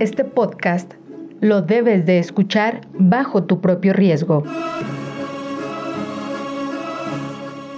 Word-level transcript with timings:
Este 0.00 0.22
podcast 0.22 0.94
lo 1.40 1.60
debes 1.60 2.06
de 2.06 2.20
escuchar 2.20 2.82
bajo 2.96 3.42
tu 3.42 3.60
propio 3.60 3.92
riesgo. 3.92 4.44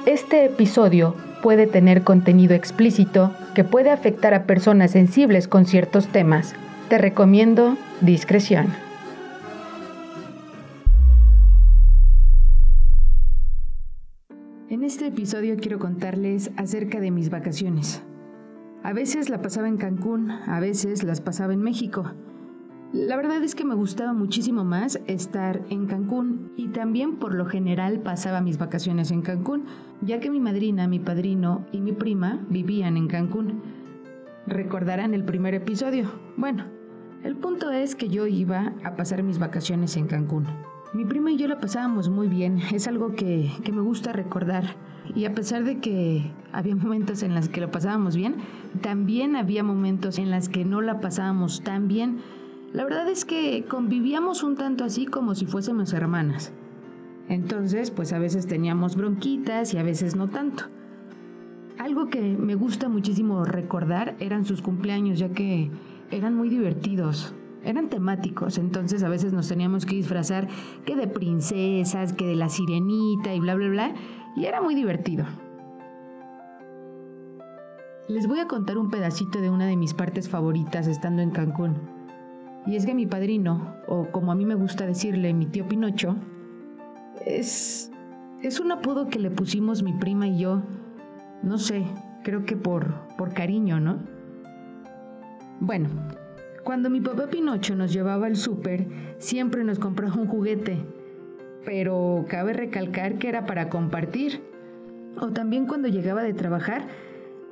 Este 0.04 0.44
episodio 0.44 1.14
puede 1.42 1.66
tener 1.66 2.02
contenido 2.02 2.54
explícito 2.54 3.32
que 3.54 3.64
puede 3.64 3.88
afectar 3.88 4.34
a 4.34 4.44
personas 4.44 4.90
sensibles 4.90 5.48
con 5.48 5.64
ciertos 5.64 6.08
temas. 6.08 6.54
Te 6.90 6.98
recomiendo 6.98 7.78
discreción. 8.02 8.66
En 14.68 14.84
este 14.84 15.06
episodio 15.06 15.56
quiero 15.56 15.78
contarles 15.78 16.50
acerca 16.58 17.00
de 17.00 17.10
mis 17.10 17.30
vacaciones. 17.30 18.02
A 18.82 18.94
veces 18.94 19.28
la 19.28 19.42
pasaba 19.42 19.68
en 19.68 19.76
Cancún, 19.76 20.30
a 20.30 20.58
veces 20.58 21.02
las 21.02 21.20
pasaba 21.20 21.52
en 21.52 21.60
México. 21.60 22.12
La 22.92 23.14
verdad 23.16 23.44
es 23.44 23.54
que 23.54 23.64
me 23.64 23.74
gustaba 23.74 24.14
muchísimo 24.14 24.64
más 24.64 24.98
estar 25.06 25.60
en 25.68 25.86
Cancún 25.86 26.52
y 26.56 26.68
también 26.68 27.16
por 27.16 27.34
lo 27.34 27.44
general 27.44 28.00
pasaba 28.00 28.40
mis 28.40 28.56
vacaciones 28.56 29.10
en 29.10 29.20
Cancún, 29.20 29.66
ya 30.00 30.18
que 30.18 30.30
mi 30.30 30.40
madrina, 30.40 30.88
mi 30.88 30.98
padrino 30.98 31.66
y 31.72 31.80
mi 31.82 31.92
prima 31.92 32.44
vivían 32.48 32.96
en 32.96 33.06
Cancún. 33.06 33.62
Recordarán 34.46 35.12
el 35.12 35.24
primer 35.24 35.54
episodio. 35.54 36.10
Bueno, 36.36 36.64
el 37.22 37.36
punto 37.36 37.70
es 37.70 37.94
que 37.94 38.08
yo 38.08 38.26
iba 38.26 38.72
a 38.82 38.96
pasar 38.96 39.22
mis 39.22 39.38
vacaciones 39.38 39.96
en 39.98 40.06
Cancún. 40.06 40.46
Mi 40.92 41.04
prima 41.04 41.30
y 41.30 41.36
yo 41.36 41.46
la 41.46 41.60
pasábamos 41.60 42.08
muy 42.08 42.26
bien, 42.26 42.58
es 42.72 42.88
algo 42.88 43.14
que, 43.14 43.48
que 43.62 43.70
me 43.70 43.80
gusta 43.80 44.12
recordar. 44.12 44.74
Y 45.14 45.24
a 45.24 45.34
pesar 45.36 45.62
de 45.62 45.78
que 45.78 46.32
había 46.52 46.74
momentos 46.84 47.22
en 47.22 47.32
los 47.32 47.48
que 47.48 47.60
lo 47.60 47.70
pasábamos 47.70 48.16
bien, 48.16 48.36
también 48.80 49.36
había 49.36 49.62
momentos 49.62 50.18
en 50.18 50.32
los 50.32 50.48
que 50.48 50.64
no 50.64 50.80
la 50.80 50.98
pasábamos 50.98 51.62
tan 51.62 51.86
bien. 51.86 52.18
La 52.72 52.82
verdad 52.82 53.08
es 53.08 53.24
que 53.24 53.64
convivíamos 53.68 54.42
un 54.42 54.56
tanto 54.56 54.82
así 54.82 55.06
como 55.06 55.36
si 55.36 55.46
fuésemos 55.46 55.92
hermanas. 55.92 56.52
Entonces, 57.28 57.92
pues 57.92 58.12
a 58.12 58.18
veces 58.18 58.48
teníamos 58.48 58.96
bronquitas 58.96 59.72
y 59.74 59.78
a 59.78 59.84
veces 59.84 60.16
no 60.16 60.28
tanto. 60.28 60.64
Algo 61.78 62.08
que 62.08 62.20
me 62.20 62.56
gusta 62.56 62.88
muchísimo 62.88 63.44
recordar 63.44 64.16
eran 64.18 64.44
sus 64.44 64.60
cumpleaños, 64.60 65.20
ya 65.20 65.28
que 65.28 65.70
eran 66.10 66.34
muy 66.34 66.48
divertidos, 66.48 67.32
eran 67.64 67.88
temáticos, 67.88 68.58
entonces 68.58 69.02
a 69.02 69.08
veces 69.08 69.32
nos 69.32 69.48
teníamos 69.48 69.86
que 69.86 69.96
disfrazar 69.96 70.48
que 70.84 70.96
de 70.96 71.06
princesas, 71.06 72.12
que 72.12 72.26
de 72.26 72.36
la 72.36 72.48
sirenita 72.48 73.34
y 73.34 73.40
bla, 73.40 73.54
bla, 73.54 73.68
bla, 73.68 73.94
y 74.36 74.44
era 74.46 74.60
muy 74.60 74.74
divertido. 74.74 75.26
Les 78.08 78.26
voy 78.26 78.40
a 78.40 78.48
contar 78.48 78.76
un 78.76 78.90
pedacito 78.90 79.40
de 79.40 79.50
una 79.50 79.66
de 79.66 79.76
mis 79.76 79.94
partes 79.94 80.28
favoritas 80.28 80.88
estando 80.88 81.22
en 81.22 81.30
Cancún. 81.30 81.76
Y 82.66 82.76
es 82.76 82.84
que 82.84 82.94
mi 82.94 83.06
padrino, 83.06 83.76
o 83.86 84.06
como 84.10 84.32
a 84.32 84.34
mí 84.34 84.44
me 84.44 84.54
gusta 84.54 84.84
decirle, 84.84 85.32
mi 85.32 85.46
tío 85.46 85.66
Pinocho, 85.68 86.16
es, 87.24 87.90
es 88.42 88.60
un 88.60 88.72
apodo 88.72 89.08
que 89.08 89.18
le 89.18 89.30
pusimos 89.30 89.82
mi 89.82 89.92
prima 89.92 90.26
y 90.26 90.40
yo, 90.40 90.62
no 91.42 91.56
sé, 91.56 91.84
creo 92.24 92.44
que 92.44 92.56
por, 92.56 93.06
por 93.16 93.32
cariño, 93.32 93.80
¿no? 93.80 94.00
Bueno, 95.60 95.88
cuando 96.64 96.90
mi 96.90 97.00
papá 97.00 97.28
Pinocho 97.28 97.74
nos 97.74 97.92
llevaba 97.92 98.26
al 98.26 98.36
súper, 98.36 98.86
siempre 99.18 99.64
nos 99.64 99.78
compraba 99.78 100.14
un 100.14 100.26
juguete, 100.26 100.84
pero 101.64 102.24
cabe 102.28 102.52
recalcar 102.52 103.18
que 103.18 103.28
era 103.28 103.46
para 103.46 103.68
compartir. 103.68 104.42
O 105.18 105.28
también 105.28 105.66
cuando 105.66 105.88
llegaba 105.88 106.22
de 106.22 106.34
trabajar, 106.34 106.86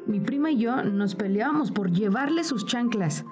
mi 0.06 0.20
prima 0.20 0.50
y 0.50 0.59
yo 0.59 0.83
nos 0.84 1.15
peleábamos 1.15 1.70
por 1.70 1.91
llevarle 1.91 2.45
sus 2.45 2.67
chanclas. 2.67 3.25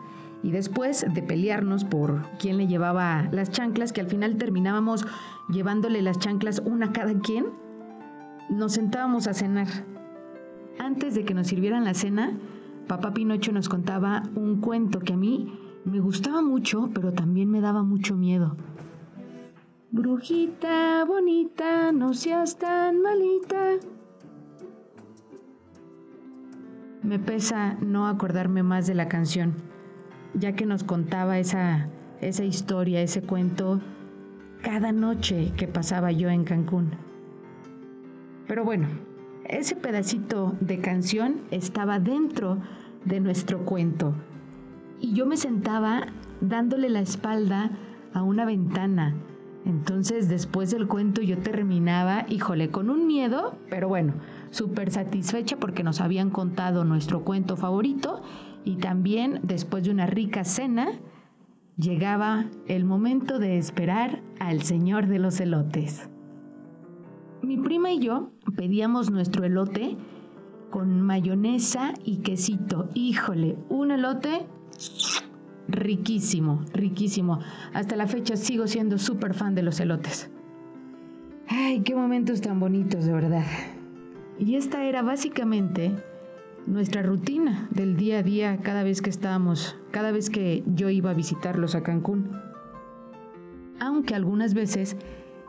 Y 0.42 0.50
después 0.50 1.06
de 1.12 1.22
pelearnos 1.22 1.84
por 1.84 2.22
quién 2.38 2.58
le 2.58 2.66
llevaba 2.66 3.28
las 3.32 3.50
chanclas, 3.50 3.92
que 3.92 4.00
al 4.00 4.08
final 4.08 4.36
terminábamos 4.36 5.06
llevándole 5.48 6.02
las 6.02 6.18
chanclas 6.18 6.62
una 6.64 6.86
a 6.86 6.92
cada 6.92 7.18
quien, 7.18 7.46
nos 8.48 8.72
sentábamos 8.72 9.26
a 9.26 9.34
cenar. 9.34 9.68
Antes 10.78 11.14
de 11.14 11.24
que 11.24 11.34
nos 11.34 11.48
sirvieran 11.48 11.84
la 11.84 11.94
cena, 11.94 12.38
papá 12.86 13.12
Pinocho 13.12 13.52
nos 13.52 13.68
contaba 13.68 14.22
un 14.34 14.60
cuento 14.60 15.00
que 15.00 15.14
a 15.14 15.16
mí 15.16 15.65
me 15.86 16.00
gustaba 16.00 16.42
mucho, 16.42 16.90
pero 16.92 17.12
también 17.12 17.48
me 17.48 17.60
daba 17.60 17.84
mucho 17.84 18.16
miedo. 18.16 18.56
Brujita 19.92 21.04
bonita, 21.04 21.92
no 21.92 22.12
seas 22.12 22.58
tan 22.58 23.00
malita. 23.02 23.76
Me 27.04 27.20
pesa 27.20 27.74
no 27.74 28.08
acordarme 28.08 28.64
más 28.64 28.88
de 28.88 28.96
la 28.96 29.06
canción, 29.06 29.54
ya 30.34 30.56
que 30.56 30.66
nos 30.66 30.82
contaba 30.82 31.38
esa, 31.38 31.88
esa 32.20 32.44
historia, 32.44 33.00
ese 33.00 33.22
cuento, 33.22 33.80
cada 34.62 34.90
noche 34.90 35.52
que 35.56 35.68
pasaba 35.68 36.10
yo 36.10 36.28
en 36.30 36.42
Cancún. 36.42 36.90
Pero 38.48 38.64
bueno, 38.64 38.88
ese 39.44 39.76
pedacito 39.76 40.56
de 40.60 40.80
canción 40.80 41.42
estaba 41.52 42.00
dentro 42.00 42.58
de 43.04 43.20
nuestro 43.20 43.64
cuento 43.64 44.16
y 45.00 45.12
yo 45.12 45.26
me 45.26 45.36
sentaba 45.36 46.06
dándole 46.40 46.88
la 46.88 47.00
espalda 47.00 47.70
a 48.12 48.22
una 48.22 48.44
ventana. 48.44 49.14
Entonces 49.64 50.28
después 50.28 50.70
del 50.70 50.86
cuento 50.86 51.22
yo 51.22 51.38
terminaba, 51.38 52.24
híjole, 52.28 52.70
con 52.70 52.88
un 52.88 53.06
miedo, 53.06 53.58
pero 53.68 53.88
bueno, 53.88 54.14
súper 54.50 54.90
satisfecha 54.90 55.56
porque 55.58 55.82
nos 55.82 56.00
habían 56.00 56.30
contado 56.30 56.84
nuestro 56.84 57.24
cuento 57.24 57.56
favorito 57.56 58.22
y 58.64 58.76
también 58.76 59.40
después 59.42 59.84
de 59.84 59.90
una 59.90 60.06
rica 60.06 60.44
cena 60.44 60.88
llegaba 61.76 62.46
el 62.68 62.84
momento 62.84 63.38
de 63.38 63.58
esperar 63.58 64.22
al 64.38 64.62
señor 64.62 65.08
de 65.08 65.18
los 65.18 65.40
elotes. 65.40 66.08
Mi 67.42 67.56
prima 67.56 67.92
y 67.92 67.98
yo 67.98 68.30
pedíamos 68.56 69.10
nuestro 69.10 69.44
elote 69.44 69.96
con 70.70 71.00
mayonesa 71.00 71.92
y 72.04 72.18
quesito. 72.18 72.88
Híjole, 72.94 73.56
un 73.68 73.90
elote 73.90 74.46
riquísimo, 75.68 76.64
riquísimo. 76.72 77.40
Hasta 77.72 77.96
la 77.96 78.06
fecha 78.06 78.36
sigo 78.36 78.66
siendo 78.66 78.98
súper 78.98 79.34
fan 79.34 79.54
de 79.54 79.62
los 79.62 79.80
elotes. 79.80 80.30
Ay, 81.48 81.80
qué 81.80 81.94
momentos 81.94 82.40
tan 82.40 82.58
bonitos, 82.58 83.04
de 83.04 83.12
verdad. 83.12 83.46
Y 84.38 84.56
esta 84.56 84.84
era 84.84 85.02
básicamente 85.02 85.92
nuestra 86.66 87.02
rutina 87.02 87.68
del 87.70 87.96
día 87.96 88.18
a 88.18 88.22
día 88.22 88.58
cada 88.62 88.82
vez 88.82 89.00
que 89.00 89.10
estábamos, 89.10 89.76
cada 89.92 90.10
vez 90.10 90.30
que 90.30 90.64
yo 90.66 90.90
iba 90.90 91.10
a 91.10 91.14
visitarlos 91.14 91.74
a 91.74 91.82
Cancún. 91.82 92.30
Aunque 93.78 94.14
algunas 94.14 94.54
veces 94.54 94.96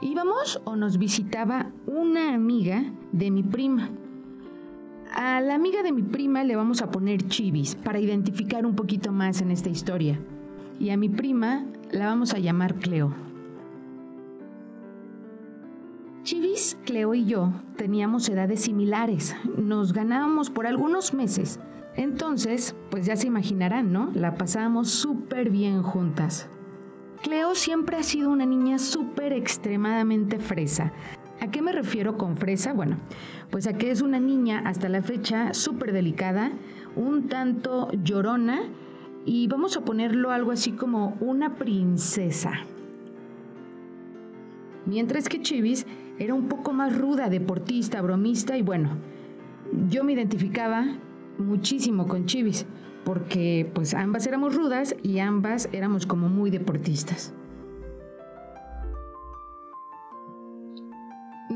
íbamos 0.01 0.61
o 0.65 0.75
nos 0.75 0.97
visitaba 0.97 1.71
una 1.87 2.33
amiga 2.33 2.93
de 3.11 3.31
mi 3.31 3.43
prima. 3.43 3.89
A 5.13 5.39
la 5.41 5.55
amiga 5.55 5.83
de 5.83 5.91
mi 5.91 6.03
prima 6.03 6.43
le 6.43 6.55
vamos 6.55 6.81
a 6.81 6.91
poner 6.91 7.27
Chivis 7.27 7.75
para 7.75 7.99
identificar 7.99 8.65
un 8.65 8.75
poquito 8.75 9.11
más 9.11 9.41
en 9.41 9.51
esta 9.51 9.69
historia. 9.69 10.19
Y 10.79 10.89
a 10.89 10.97
mi 10.97 11.09
prima 11.09 11.65
la 11.91 12.07
vamos 12.07 12.33
a 12.33 12.39
llamar 12.39 12.75
Cleo. 12.75 13.13
Chivis, 16.23 16.77
Cleo 16.85 17.13
y 17.13 17.25
yo 17.25 17.53
teníamos 17.77 18.27
edades 18.27 18.61
similares, 18.61 19.33
nos 19.57 19.93
ganábamos 19.93 20.49
por 20.49 20.67
algunos 20.67 21.13
meses. 21.13 21.59
Entonces, 21.95 22.75
pues 22.91 23.05
ya 23.05 23.15
se 23.15 23.27
imaginarán, 23.27 23.93
¿no? 23.93 24.11
La 24.13 24.35
pasábamos 24.35 24.91
súper 24.91 25.49
bien 25.49 25.81
juntas. 25.81 26.49
Cleo 27.23 27.55
siempre 27.55 27.97
ha 27.97 28.03
sido 28.03 28.29
una 28.29 28.45
niña 28.45 28.77
súper 28.77 29.33
extremadamente 29.33 30.37
fresa. 30.37 30.91
¿A 31.39 31.51
qué 31.51 31.61
me 31.61 31.71
refiero 31.71 32.17
con 32.17 32.35
fresa? 32.37 32.73
Bueno, 32.73 32.97
pues 33.51 33.67
a 33.67 33.73
que 33.73 33.91
es 33.91 34.01
una 34.01 34.19
niña 34.19 34.63
hasta 34.65 34.89
la 34.89 35.03
fecha 35.03 35.53
súper 35.53 35.91
delicada, 35.91 36.51
un 36.95 37.27
tanto 37.27 37.91
llorona 38.03 38.61
y 39.25 39.47
vamos 39.47 39.77
a 39.77 39.81
ponerlo 39.81 40.31
algo 40.31 40.51
así 40.51 40.71
como 40.71 41.15
una 41.19 41.55
princesa. 41.55 42.53
Mientras 44.85 45.29
que 45.29 45.41
Chivis 45.41 45.85
era 46.17 46.33
un 46.33 46.47
poco 46.47 46.73
más 46.73 46.97
ruda, 46.97 47.29
deportista, 47.29 48.01
bromista 48.01 48.57
y 48.57 48.63
bueno, 48.63 48.97
yo 49.89 50.03
me 50.03 50.13
identificaba 50.13 50.85
muchísimo 51.37 52.07
con 52.07 52.25
Chivis 52.25 52.65
porque 53.03 53.69
pues 53.75 53.93
ambas 53.93 54.25
éramos 54.25 54.55
rudas 54.55 54.95
y 55.03 55.19
ambas 55.19 55.69
éramos 55.71 56.07
como 56.07 56.29
muy 56.29 56.49
deportistas. 56.49 57.33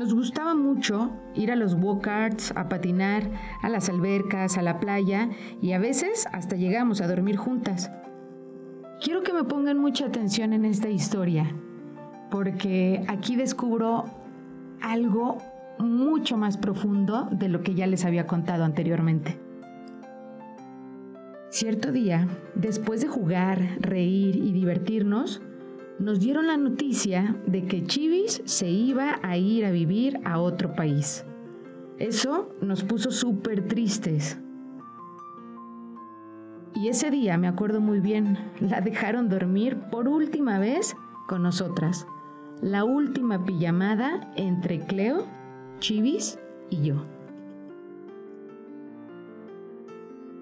Nos 0.02 0.14
gustaba 0.14 0.56
mucho 0.56 1.12
ir 1.32 1.52
a 1.52 1.54
los 1.54 1.74
walk-arts, 1.74 2.52
a 2.56 2.68
patinar, 2.68 3.22
a 3.62 3.68
las 3.68 3.88
albercas, 3.88 4.58
a 4.58 4.62
la 4.62 4.80
playa 4.80 5.30
y 5.60 5.74
a 5.74 5.78
veces 5.78 6.26
hasta 6.32 6.56
llegamos 6.56 7.00
a 7.00 7.06
dormir 7.06 7.36
juntas. 7.36 7.88
Quiero 9.00 9.22
que 9.22 9.32
me 9.32 9.44
pongan 9.44 9.78
mucha 9.78 10.06
atención 10.06 10.54
en 10.54 10.64
esta 10.64 10.88
historia, 10.88 11.54
porque 12.32 13.04
aquí 13.06 13.36
descubro 13.36 14.06
algo 14.80 15.38
mucho 15.78 16.36
más 16.36 16.56
profundo 16.56 17.28
de 17.30 17.48
lo 17.48 17.62
que 17.62 17.76
ya 17.76 17.86
les 17.86 18.04
había 18.04 18.26
contado 18.26 18.64
anteriormente. 18.64 19.38
Cierto 21.50 21.92
día, 21.92 22.26
después 22.56 23.02
de 23.02 23.06
jugar, 23.06 23.76
reír 23.78 24.34
y 24.34 24.50
divertirnos, 24.50 25.42
nos 26.02 26.18
dieron 26.18 26.48
la 26.48 26.56
noticia 26.56 27.36
de 27.46 27.64
que 27.64 27.84
Chivis 27.84 28.42
se 28.44 28.68
iba 28.68 29.20
a 29.22 29.36
ir 29.36 29.64
a 29.64 29.70
vivir 29.70 30.20
a 30.24 30.40
otro 30.40 30.74
país. 30.74 31.24
Eso 31.98 32.48
nos 32.60 32.82
puso 32.82 33.12
súper 33.12 33.68
tristes. 33.68 34.36
Y 36.74 36.88
ese 36.88 37.12
día, 37.12 37.38
me 37.38 37.46
acuerdo 37.46 37.80
muy 37.80 38.00
bien, 38.00 38.36
la 38.60 38.80
dejaron 38.80 39.28
dormir 39.28 39.78
por 39.92 40.08
última 40.08 40.58
vez 40.58 40.96
con 41.28 41.44
nosotras. 41.44 42.04
La 42.60 42.82
última 42.82 43.44
pijamada 43.44 44.32
entre 44.34 44.80
Cleo, 44.80 45.24
Chivis 45.78 46.36
y 46.68 46.82
yo. 46.82 47.21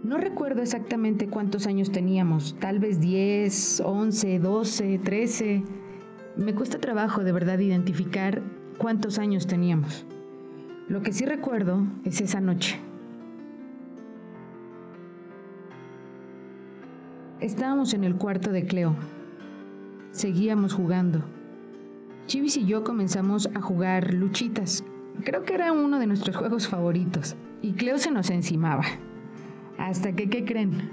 No 0.03 0.17
recuerdo 0.17 0.63
exactamente 0.63 1.29
cuántos 1.29 1.67
años 1.67 1.93
teníamos, 1.93 2.57
tal 2.59 2.79
vez 2.79 3.01
10, 3.01 3.83
11, 3.85 4.39
12, 4.39 4.99
13. 4.99 5.63
Me 6.37 6.55
cuesta 6.55 6.79
trabajo 6.79 7.23
de 7.23 7.33
verdad 7.33 7.59
identificar 7.59 8.41
cuántos 8.79 9.19
años 9.19 9.47
teníamos. 9.47 10.07
Lo 10.89 11.03
que 11.03 11.13
sí 11.13 11.27
recuerdo 11.27 11.83
es 12.05 12.23
esa 12.23 12.41
noche. 12.41 12.81
Estábamos 17.41 17.93
en 17.93 18.05
el 18.05 18.17
cuarto 18.17 18.53
de 18.53 18.65
Cleo. 18.65 18.97
Seguíamos 20.13 20.73
jugando. 20.73 21.23
Chivis 22.27 22.57
y 22.57 22.65
yo 22.65 22.85
comenzamos 22.85 23.51
a 23.55 23.61
jugar 23.61 24.15
luchitas. 24.15 24.83
Creo 25.25 25.43
que 25.43 25.55
era 25.55 25.73
uno 25.73 25.99
de 25.99 26.07
nuestros 26.07 26.37
juegos 26.37 26.69
favoritos. 26.69 27.37
Y 27.61 27.73
Cleo 27.73 27.99
se 27.99 28.11
nos 28.11 28.31
encimaba. 28.31 28.85
Hasta 29.81 30.13
que, 30.13 30.29
¿qué 30.29 30.45
creen? 30.45 30.91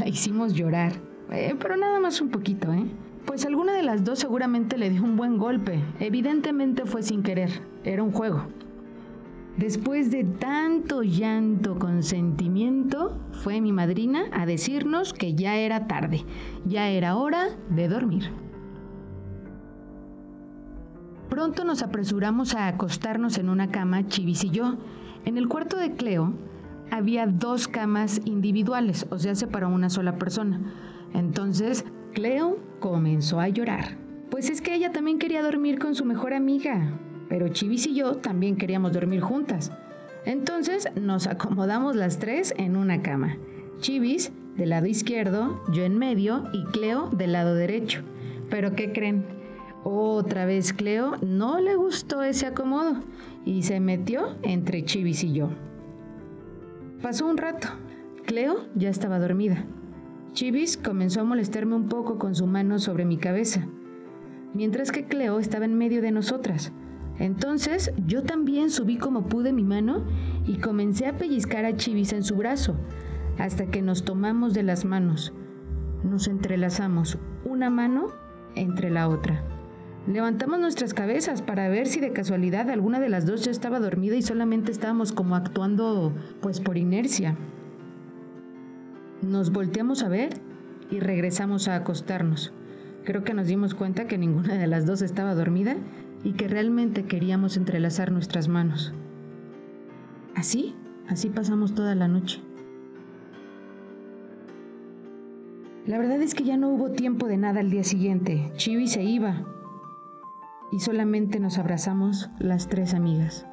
La 0.00 0.08
hicimos 0.08 0.54
llorar. 0.54 0.94
Eh, 1.30 1.54
pero 1.60 1.76
nada 1.76 2.00
más 2.00 2.20
un 2.22 2.30
poquito, 2.30 2.72
¿eh? 2.72 2.86
Pues 3.26 3.44
alguna 3.44 3.74
de 3.74 3.82
las 3.82 4.04
dos 4.04 4.18
seguramente 4.18 4.78
le 4.78 4.88
dio 4.88 5.02
un 5.02 5.16
buen 5.16 5.36
golpe. 5.36 5.78
Evidentemente 6.00 6.86
fue 6.86 7.02
sin 7.02 7.22
querer. 7.22 7.50
Era 7.84 8.02
un 8.02 8.10
juego. 8.10 8.46
Después 9.58 10.10
de 10.10 10.24
tanto 10.24 11.02
llanto 11.02 11.78
con 11.78 12.02
sentimiento, 12.02 13.20
fue 13.32 13.60
mi 13.60 13.70
madrina 13.70 14.24
a 14.32 14.46
decirnos 14.46 15.12
que 15.12 15.34
ya 15.34 15.56
era 15.56 15.86
tarde, 15.86 16.24
ya 16.64 16.88
era 16.88 17.16
hora 17.16 17.48
de 17.68 17.86
dormir. 17.86 18.30
Pronto 21.28 21.64
nos 21.64 21.82
apresuramos 21.82 22.54
a 22.54 22.66
acostarnos 22.66 23.36
en 23.36 23.50
una 23.50 23.70
cama, 23.70 24.06
Chivis 24.06 24.42
y 24.44 24.50
yo. 24.50 24.76
En 25.26 25.36
el 25.36 25.48
cuarto 25.48 25.76
de 25.76 25.92
Cleo 25.92 26.32
había 26.92 27.26
dos 27.26 27.68
camas 27.68 28.20
individuales, 28.26 29.06
o 29.08 29.18
sea, 29.18 29.34
para 29.50 29.66
una 29.66 29.88
sola 29.88 30.18
persona. 30.18 30.60
Entonces, 31.14 31.86
Cleo 32.12 32.58
comenzó 32.80 33.40
a 33.40 33.48
llorar. 33.48 33.96
Pues 34.30 34.50
es 34.50 34.60
que 34.60 34.74
ella 34.74 34.92
también 34.92 35.18
quería 35.18 35.42
dormir 35.42 35.78
con 35.78 35.94
su 35.94 36.04
mejor 36.04 36.34
amiga, 36.34 36.98
pero 37.30 37.48
Chivis 37.48 37.86
y 37.86 37.94
yo 37.94 38.16
también 38.16 38.56
queríamos 38.56 38.92
dormir 38.92 39.22
juntas. 39.22 39.72
Entonces 40.26 40.86
nos 40.94 41.26
acomodamos 41.26 41.96
las 41.96 42.18
tres 42.18 42.52
en 42.58 42.76
una 42.76 43.00
cama. 43.00 43.38
Chivis 43.80 44.30
del 44.56 44.68
lado 44.68 44.84
izquierdo, 44.84 45.62
yo 45.72 45.84
en 45.84 45.96
medio 45.96 46.44
y 46.52 46.62
Cleo 46.72 47.08
del 47.08 47.32
lado 47.32 47.54
derecho. 47.54 48.02
Pero 48.50 48.74
¿qué 48.74 48.92
creen? 48.92 49.24
Otra 49.82 50.44
vez 50.44 50.74
Cleo 50.74 51.16
no 51.22 51.58
le 51.58 51.74
gustó 51.74 52.22
ese 52.22 52.46
acomodo 52.46 53.00
y 53.46 53.62
se 53.62 53.80
metió 53.80 54.36
entre 54.42 54.84
Chivis 54.84 55.24
y 55.24 55.32
yo. 55.32 55.48
Pasó 57.02 57.26
un 57.26 57.36
rato. 57.36 57.66
Cleo 58.26 58.68
ya 58.76 58.88
estaba 58.88 59.18
dormida. 59.18 59.64
Chivis 60.34 60.76
comenzó 60.76 61.20
a 61.20 61.24
molestarme 61.24 61.74
un 61.74 61.88
poco 61.88 62.16
con 62.16 62.36
su 62.36 62.46
mano 62.46 62.78
sobre 62.78 63.04
mi 63.04 63.16
cabeza, 63.16 63.66
mientras 64.54 64.92
que 64.92 65.04
Cleo 65.04 65.40
estaba 65.40 65.64
en 65.64 65.76
medio 65.76 66.00
de 66.00 66.12
nosotras. 66.12 66.70
Entonces 67.18 67.92
yo 68.06 68.22
también 68.22 68.70
subí 68.70 68.98
como 68.98 69.26
pude 69.26 69.52
mi 69.52 69.64
mano 69.64 70.04
y 70.46 70.58
comencé 70.58 71.06
a 71.06 71.18
pellizcar 71.18 71.64
a 71.64 71.76
Chivis 71.76 72.12
en 72.12 72.22
su 72.22 72.36
brazo, 72.36 72.76
hasta 73.36 73.66
que 73.66 73.82
nos 73.82 74.04
tomamos 74.04 74.54
de 74.54 74.62
las 74.62 74.84
manos. 74.84 75.32
Nos 76.04 76.28
entrelazamos, 76.28 77.18
una 77.44 77.68
mano 77.68 78.12
entre 78.54 78.90
la 78.90 79.08
otra. 79.08 79.51
Levantamos 80.06 80.58
nuestras 80.58 80.94
cabezas 80.94 81.42
para 81.42 81.68
ver 81.68 81.86
si 81.86 82.00
de 82.00 82.12
casualidad 82.12 82.68
alguna 82.70 82.98
de 82.98 83.08
las 83.08 83.24
dos 83.24 83.44
ya 83.44 83.52
estaba 83.52 83.78
dormida 83.78 84.16
y 84.16 84.22
solamente 84.22 84.72
estábamos 84.72 85.12
como 85.12 85.36
actuando 85.36 86.12
pues 86.40 86.60
por 86.60 86.76
inercia. 86.76 87.36
Nos 89.22 89.52
volteamos 89.52 90.02
a 90.02 90.08
ver 90.08 90.40
y 90.90 90.98
regresamos 90.98 91.68
a 91.68 91.76
acostarnos. 91.76 92.52
Creo 93.04 93.22
que 93.22 93.32
nos 93.32 93.46
dimos 93.46 93.74
cuenta 93.74 94.08
que 94.08 94.18
ninguna 94.18 94.54
de 94.54 94.66
las 94.66 94.86
dos 94.86 95.02
estaba 95.02 95.36
dormida 95.36 95.76
y 96.24 96.32
que 96.32 96.48
realmente 96.48 97.04
queríamos 97.04 97.56
entrelazar 97.56 98.10
nuestras 98.10 98.48
manos. 98.48 98.92
Así, 100.34 100.74
así 101.08 101.28
pasamos 101.28 101.74
toda 101.74 101.94
la 101.94 102.08
noche. 102.08 102.40
La 105.86 105.98
verdad 105.98 106.20
es 106.22 106.34
que 106.34 106.44
ya 106.44 106.56
no 106.56 106.70
hubo 106.70 106.90
tiempo 106.90 107.28
de 107.28 107.36
nada 107.36 107.60
al 107.60 107.70
día 107.70 107.84
siguiente. 107.84 108.52
Chibi 108.56 108.86
se 108.86 109.02
iba, 109.02 109.44
y 110.72 110.80
solamente 110.80 111.38
nos 111.38 111.58
abrazamos 111.58 112.30
las 112.38 112.66
tres 112.66 112.94
amigas. 112.94 113.46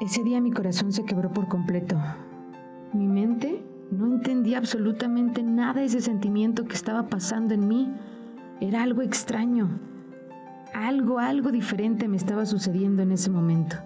Ese 0.00 0.24
día 0.24 0.40
mi 0.40 0.50
corazón 0.50 0.92
se 0.92 1.04
quebró 1.04 1.32
por 1.32 1.48
completo. 1.48 1.96
Mi 2.92 3.06
mente 3.06 3.64
no 3.92 4.06
entendía 4.06 4.58
absolutamente 4.58 5.42
nada 5.44 5.80
de 5.80 5.84
ese 5.86 6.00
sentimiento 6.00 6.64
que 6.64 6.74
estaba 6.74 7.06
pasando 7.06 7.54
en 7.54 7.68
mí. 7.68 7.94
Era 8.60 8.82
algo 8.82 9.02
extraño. 9.02 9.68
Algo, 10.74 11.20
algo 11.20 11.52
diferente 11.52 12.08
me 12.08 12.16
estaba 12.16 12.44
sucediendo 12.44 13.02
en 13.02 13.12
ese 13.12 13.30
momento. 13.30 13.76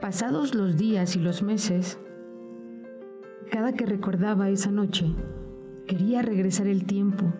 Pasados 0.00 0.54
los 0.54 0.78
días 0.78 1.14
y 1.16 1.18
los 1.18 1.42
meses, 1.42 1.98
cada 3.50 3.72
que 3.72 3.84
recordaba 3.84 4.48
esa 4.48 4.70
noche, 4.70 5.14
Quería 5.88 6.20
regresar 6.20 6.66
el 6.66 6.84
tiempo 6.84 7.32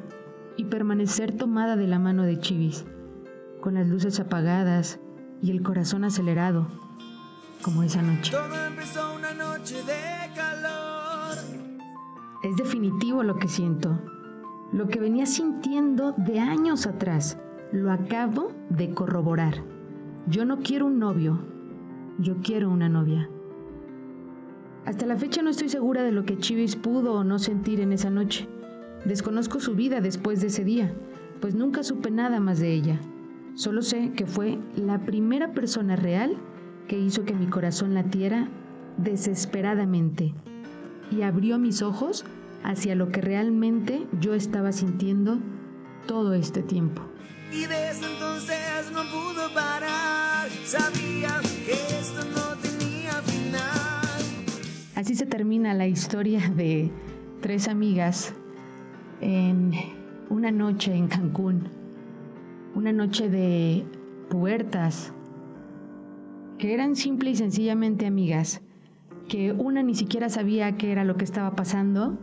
y 0.57 0.65
permanecer 0.65 1.37
tomada 1.37 1.77
de 1.77 1.87
la 1.87 1.99
mano 1.99 2.23
de 2.23 2.41
Chivis, 2.41 2.87
con 3.61 3.75
las 3.75 3.87
luces 3.87 4.19
apagadas 4.21 4.99
y 5.43 5.51
el 5.51 5.63
corazón 5.63 6.03
acelerado, 6.03 6.67
como 7.61 7.83
esa 7.83 8.01
noche. 8.01 8.35
una 9.15 9.35
noche 9.35 9.75
de 9.83 10.35
calor. 10.35 11.37
Es 12.43 12.57
definitivo 12.57 13.23
lo 13.23 13.37
que 13.37 13.49
siento. 13.49 14.01
Lo 14.73 14.89
que 14.89 14.99
venía 14.99 15.27
sintiendo 15.27 16.15
de 16.17 16.41
años 16.41 16.87
atrás, 16.87 17.37
lo 17.71 17.93
acabo 17.93 18.53
de 18.71 18.95
corroborar. 18.95 19.63
Yo 20.27 20.47
no 20.47 20.61
quiero 20.61 20.87
un 20.87 20.99
novio, 20.99 21.39
yo 22.19 22.39
quiero 22.43 22.71
una 22.71 22.89
novia. 22.89 23.29
Hasta 24.85 25.07
la 25.07 25.17
fecha 25.17 25.43
no 25.43 25.51
estoy 25.51 25.69
segura 25.69 26.03
de 26.03 26.13
lo 26.13 26.25
que 26.25 26.39
Chivis 26.39 26.77
pudo 26.77 27.15
o 27.15 27.25
no 27.25 27.39
sentir 27.39 27.81
en 27.81 27.93
esa 27.93 28.11
noche. 28.11 28.49
Desconozco 29.05 29.61
su 29.61 29.75
vida 29.75 30.01
después 30.01 30.41
de 30.41 30.49
ese 30.49 30.65
día, 30.65 30.93
pues 31.41 31.55
nunca 31.55 31.83
supe 31.83 32.11
nada 32.11 32.41
más 32.41 32.59
de 32.59 32.73
ella. 32.73 32.99
Solo 33.55 33.83
sé 33.83 34.13
que 34.13 34.27
fue 34.27 34.59
la 34.77 35.05
primera 35.05 35.53
persona 35.53 35.97
real 35.97 36.37
que 36.87 36.99
hizo 36.99 37.25
que 37.25 37.35
mi 37.35 37.47
corazón 37.47 37.95
latiera 37.95 38.49
desesperadamente 38.97 40.35
y 41.11 41.23
abrió 41.23 41.59
mis 41.59 41.83
ojos 41.83 42.25
hacia 42.65 42.95
lo 42.95 43.11
que 43.11 43.21
realmente 43.21 44.07
yo 44.21 44.35
estaba 44.35 44.73
sintiendo 44.73 45.39
todo 46.07 46.35
este 46.35 46.63
tiempo. 46.63 47.03
Y 47.53 47.61
desde 47.61 48.13
entonces 48.13 48.93
no 48.93 49.03
pudo 49.11 49.53
parar, 49.55 50.49
sabía 50.65 51.41
que 51.65 51.73
esto 51.73 52.25
no 52.35 52.48
Así 54.99 55.15
se 55.15 55.27
termina 55.27 55.75
la 55.75 55.87
historia 55.87 56.41
de 56.57 56.91
tres 57.41 57.69
amigas 57.69 58.35
en 59.21 59.71
una 60.29 60.51
noche 60.51 60.93
en 60.93 61.07
Cancún, 61.07 61.69
una 62.75 62.93
noche 62.93 63.29
de 63.29 63.85
puertas, 64.29 65.13
que 66.59 66.75
eran 66.75 66.97
simple 66.97 67.31
y 67.31 67.37
sencillamente 67.37 68.07
amigas, 68.07 68.61
que 69.29 69.53
una 69.53 69.85
ni 69.85 69.95
siquiera 69.95 70.29
sabía 70.31 70.77
qué 70.77 70.91
era 70.91 71.05
lo 71.05 71.17
que 71.17 71.25
estaba 71.25 71.55
pasando, 71.55 72.19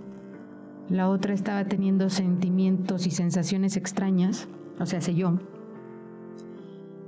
la 0.89 1.07
otra 1.07 1.33
estaba 1.33 1.63
teniendo 1.63 2.09
sentimientos 2.09 3.07
y 3.07 3.11
sensaciones 3.11 3.77
extrañas, 3.77 4.49
o 4.81 4.85
sea, 4.85 4.99
sé 4.99 5.15
yo, 5.15 5.39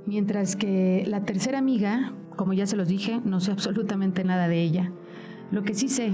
mientras 0.06 0.56
que 0.56 1.04
la 1.06 1.26
tercera 1.26 1.58
amiga, 1.58 2.14
como 2.36 2.54
ya 2.54 2.66
se 2.66 2.76
los 2.76 2.88
dije, 2.88 3.20
no 3.22 3.38
sé 3.40 3.52
absolutamente 3.52 4.24
nada 4.24 4.48
de 4.48 4.62
ella. 4.62 4.92
Lo 5.50 5.62
que 5.62 5.72
sí 5.72 5.88
sé 5.88 6.12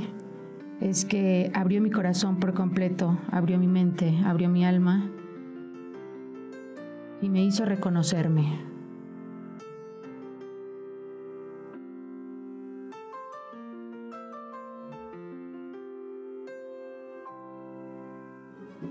es 0.81 1.05
que 1.05 1.50
abrió 1.55 1.81
mi 1.81 1.91
corazón 1.91 2.38
por 2.38 2.55
completo, 2.55 3.19
abrió 3.33 3.59
mi 3.59 3.67
mente, 3.67 4.17
abrió 4.25 4.49
mi 4.49 4.64
alma 4.64 5.11
y 7.21 7.29
me 7.29 7.43
hizo 7.43 7.64
reconocerme. 7.64 8.61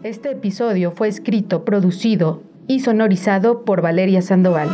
Este 0.02 0.32
episodio 0.32 0.92
fue 0.92 1.08
escrito, 1.08 1.64
producido 1.64 2.44
y 2.68 2.82
sonorizado 2.82 3.64
por 3.64 3.82
Valeria 3.82 4.22
Sandoval. 4.22 4.70